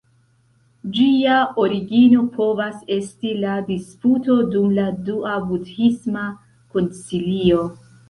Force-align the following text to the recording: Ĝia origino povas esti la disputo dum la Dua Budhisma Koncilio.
Ĝia 0.95 1.35
origino 1.63 2.23
povas 2.39 2.81
esti 2.97 3.35
la 3.45 3.59
disputo 3.69 4.41
dum 4.57 4.75
la 4.81 4.89
Dua 5.13 5.39
Budhisma 5.53 6.29
Koncilio. 6.75 7.67